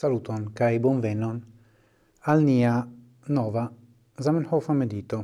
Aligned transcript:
Saluton 0.00 0.54
kai 0.56 0.78
bonvenon 0.80 1.38
al 2.32 2.40
nia 2.40 2.74
nova 3.36 3.64
Zamenhof 4.24 4.70
medito. 4.72 5.18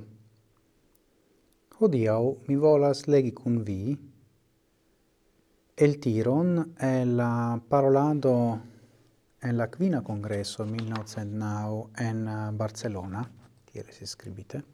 Hodiau 1.79 2.25
mi 2.47 2.57
volas 2.65 3.07
legi 3.07 3.33
cun 3.33 3.57
vi 3.65 3.97
el 5.85 5.97
tiron 5.99 6.75
e 6.91 6.93
la 7.07 7.59
parolado 7.71 8.35
en 9.41 9.57
la 9.57 9.69
quina 9.71 10.03
congresso 10.03 10.65
1909 10.65 11.89
en 12.09 12.29
eh, 12.29 12.53
Barcelona, 12.53 13.27
tiere 13.65 13.93
si 13.93 14.05
scribite. 14.05 14.65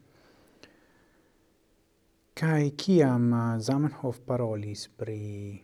Kai 2.34 2.74
kiam 2.74 3.32
eh, 3.32 3.60
Zamenhof 3.60 4.18
parolis 4.26 4.88
pri 4.88 5.62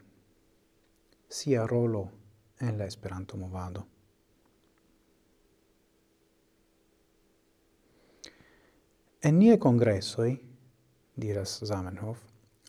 sia 1.26 1.66
rolo 1.66 2.10
en 2.60 2.78
la 2.78 2.84
Esperanto 2.84 3.36
movado. 3.36 3.97
En 9.20 9.34
nie 9.34 9.56
congressoi, 9.58 10.30
diras 11.18 11.64
Zamenhof, 11.66 12.18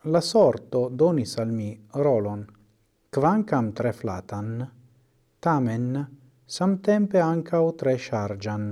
la 0.10 0.22
sorto 0.22 0.88
donis 0.90 1.36
al 1.38 1.52
mi 1.54 1.70
rolon, 1.94 2.42
quancam 3.14 3.70
tre 3.72 3.92
flatan, 3.94 4.56
tamen 5.40 5.86
samtempe 6.48 7.22
ancao 7.22 7.76
tre 7.78 7.96
chargian. 7.98 8.66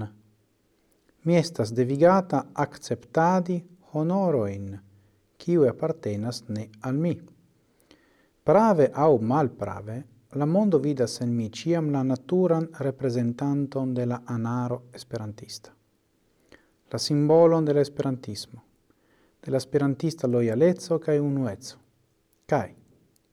Mi 1.22 1.38
estas 1.38 1.70
devigata 1.70 2.48
acceptadi 2.54 3.62
honoroin, 3.94 4.74
quiu 5.38 5.70
appartenas 5.70 6.48
ne 6.48 6.70
al 6.82 6.98
mi. 6.98 7.14
Prave 8.44 8.90
au 8.92 9.20
malprave, 9.22 10.04
la 10.34 10.46
mondo 10.46 10.80
vidas 10.80 11.22
en 11.22 11.36
mi 11.36 11.52
ciam 11.54 11.92
la 11.92 12.02
naturan 12.02 12.70
representanton 12.80 13.94
de 13.94 14.06
la 14.06 14.24
anaro 14.26 14.88
esperantista 14.94 15.77
la 16.92 17.00
simbolon 17.00 17.66
de 17.66 17.82
esperantismo, 17.82 18.64
de 19.44 19.52
la 19.52 19.58
esperantista 19.58 20.28
loialeco 20.28 21.00
kaj 21.00 21.20
unueco. 21.20 21.80
Kaj, 22.48 22.76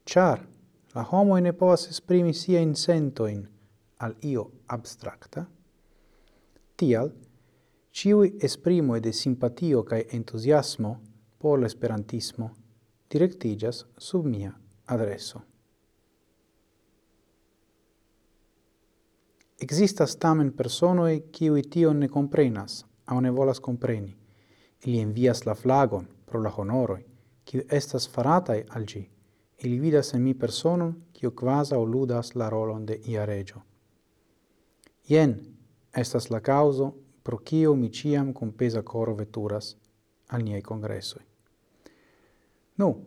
char 0.04 0.40
la 0.94 1.04
homo 1.10 1.38
ne 1.40 1.52
povas 1.52 1.88
esprimi 1.90 2.34
sia 2.34 2.60
in 2.60 2.74
sentoin 2.74 3.44
al 3.98 4.16
io 4.22 4.50
abstracta, 4.66 5.46
tial 6.76 7.12
ciui 7.92 8.36
esprimo 8.42 8.98
de 8.98 9.12
simpatio 9.12 9.84
cae 9.84 10.06
entusiasmo 10.10 11.00
por 11.38 11.60
l'esperantismo 11.60 12.50
directigas 13.08 13.86
sub 13.98 14.26
mia 14.26 14.52
adreso. 14.86 15.42
Existas 19.58 20.16
tamen 20.18 20.50
personoi 20.52 21.22
ciui 21.30 21.62
tion 21.62 21.98
ne 21.98 22.08
comprenas 22.08 22.82
au 23.06 23.20
ne 23.20 23.30
volas 23.30 23.60
compreni. 23.60 24.16
Ili 24.84 25.00
envias 25.00 25.46
la 25.46 25.54
flagon 25.54 26.06
pro 26.26 26.42
la 26.42 26.50
honoroi, 26.56 27.04
kiu 27.44 27.62
estas 27.70 28.08
faratai 28.08 28.64
al 28.68 28.84
gi. 28.84 29.10
Ili 29.58 29.78
vidas 29.80 30.14
en 30.14 30.22
mi 30.22 30.34
personum, 30.34 30.94
kiu 31.12 31.30
quasa 31.30 31.78
o 31.78 31.84
ludas 31.84 32.34
la 32.34 32.50
rolon 32.50 32.86
de 32.86 33.00
ia 33.06 33.24
regio. 33.24 33.62
Ien 35.08 35.34
estas 35.96 36.30
la 36.30 36.40
causo 36.40 36.94
pro 37.22 37.38
kio 37.38 37.74
mi 37.74 37.90
ciam 37.90 38.32
cum 38.32 38.52
pesa 38.52 38.82
coro 38.82 39.14
veturas 39.14 39.76
al 40.28 40.42
niei 40.42 40.62
congressoi. 40.62 41.22
Nu, 42.76 43.04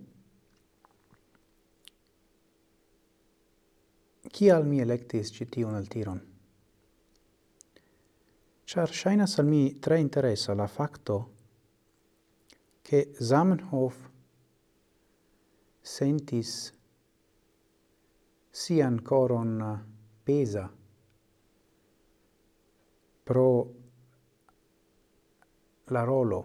Cial 4.38 4.64
mi 4.64 4.81
electis 4.81 5.31
citiun 5.34 5.75
altiron? 5.75 6.22
Char 8.67 8.91
shainas 8.91 9.39
al 9.39 9.45
mi 9.45 9.79
tre 9.79 9.97
interessa 9.97 10.53
la 10.53 10.67
facto 10.67 11.31
che 12.81 13.13
Zamenhof 13.17 14.09
sentis 15.79 16.73
sian 18.50 19.01
coron 19.01 19.53
pesa 20.22 20.69
pro 23.23 23.73
la 25.85 26.03
rolo 26.03 26.41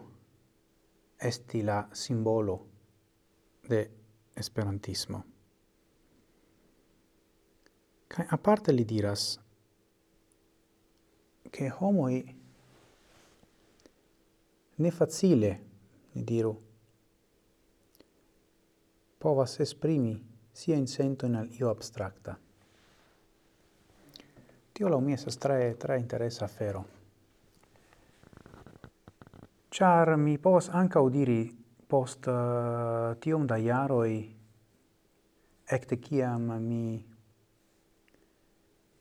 esti 1.16 1.62
la 1.62 1.88
simbolo 1.90 2.68
de 3.66 3.90
esperantismo. 4.32 5.24
Kaj 8.06 8.26
aparte 8.30 8.70
li 8.70 8.84
diras 8.84 9.40
che 11.50 11.72
homoi 11.78 12.40
ne 14.74 14.90
facile, 14.90 15.60
ne 16.12 16.24
diru, 16.24 16.62
povas 19.18 19.58
esprimi 19.60 20.30
sia 20.50 20.74
in 20.74 20.86
sento 20.86 21.26
in 21.26 21.36
al 21.36 21.48
io 21.52 21.70
abstracta. 21.70 22.38
Tio 24.72 24.88
la 24.88 24.98
mia 24.98 25.14
estas 25.14 25.36
tre, 25.36 25.76
tre 25.76 25.98
interessa 25.98 26.44
afero. 26.44 26.86
Char 29.68 30.16
mi 30.16 30.38
povas 30.38 30.68
anca 30.68 31.00
udiri 31.00 31.54
post 31.86 32.26
uh, 32.26 33.14
tiom 33.20 33.46
da 33.46 33.56
jaroi 33.56 34.36
ecte 35.64 35.98
ciam 36.00 36.50
mi 36.60 37.04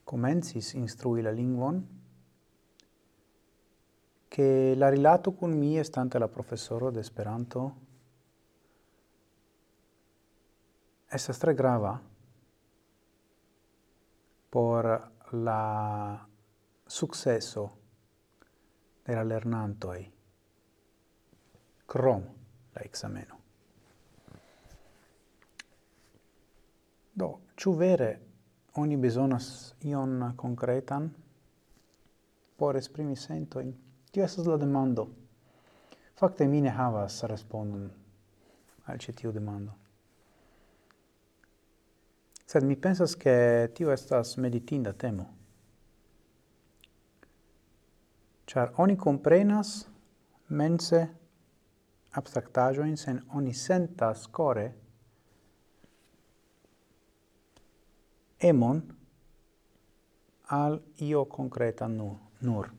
comencis 0.03 0.73
instrui 0.73 1.21
la 1.21 1.31
lingvon, 1.31 1.81
che 4.31 4.75
la 4.77 4.87
rilato 4.87 5.33
con 5.33 5.51
mi 5.51 5.77
estante 5.77 6.17
la 6.17 6.29
professoro 6.29 6.89
de 6.89 7.01
Esperanto 7.01 7.75
estas 11.09 11.37
tre 11.37 11.53
grava 11.53 11.99
por 14.49 15.11
la 15.31 16.25
successo 16.87 17.71
de 19.03 19.15
la 19.15 19.23
lernantoj 19.23 19.99
krom 21.85 22.23
la 22.71 22.81
exameno. 22.87 23.35
Do, 27.13 27.29
ĉu 27.59 27.75
vere 27.75 28.11
oni 28.79 28.95
bezonas 28.95 29.75
ion 29.83 30.31
concretan 30.37 31.11
por 32.55 32.77
esprimi 32.77 33.19
in 33.29 33.90
Tio 34.11 34.23
estas 34.23 34.47
la 34.47 34.57
demando. 34.57 35.07
Fakte 36.19 36.47
mi 36.47 36.61
ne 36.61 36.69
havas 36.69 37.23
respondon 37.23 37.89
al 38.85 38.97
ĉi 38.99 39.13
tiu 39.15 39.31
demando. 39.31 39.71
Sed 42.45 42.65
mi 42.67 42.75
pensas 42.75 43.15
ke 43.15 43.33
tio 43.75 43.93
estas 43.93 44.35
meditinda 44.37 44.91
temo. 44.91 45.29
Ĉar 48.51 48.73
oni 48.83 48.97
komprenas 48.99 49.71
mense 50.49 50.99
abstraktaĵojn 52.19 52.97
sen 52.99 53.21
oni 53.39 53.53
sentas 53.55 54.25
kore 54.27 54.65
emon 58.51 58.83
al 60.59 60.81
io 61.07 61.23
concreta 61.25 61.87
nur. 61.87 62.17
nur. 62.41 62.71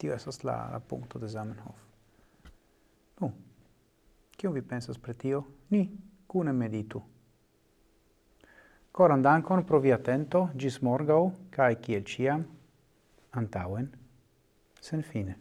Tio 0.00 0.14
esas 0.14 0.40
la, 0.44 0.56
la 0.72 0.80
punto 0.80 1.18
de 1.20 1.28
Zamenhof. 1.28 1.76
Nu, 3.20 3.32
kio 4.36 4.52
vi 4.54 4.62
pensas 4.64 4.98
pre 4.98 5.14
tio? 5.14 5.44
Ni 5.68 5.90
cune 6.26 6.52
meditu. 6.52 7.02
Coran 8.92 9.22
dankon 9.22 9.64
pro 9.66 9.78
vi 9.78 9.92
atento, 9.92 10.48
gis 10.56 10.80
morgau, 10.82 11.30
cae 11.52 11.76
kiel 11.84 12.02
ciam, 12.08 12.46
antauen, 13.36 13.90
sen 14.80 15.02
fine. 15.02 15.36